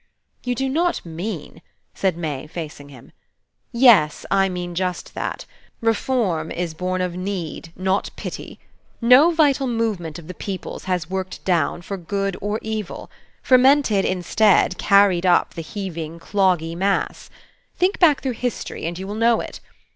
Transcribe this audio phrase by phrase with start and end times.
[0.43, 1.61] "You do not mean"
[1.93, 3.11] said May, facing him.
[3.71, 5.45] "Yes, I mean just that.
[5.79, 8.59] Reform is born of need, not pity.
[8.99, 13.11] No vital movement of the people's has worked down, for good or evil;
[13.43, 17.29] fermented, instead, carried up the heaving, cloggy mass.
[17.75, 19.59] Think back through history, and you will know it.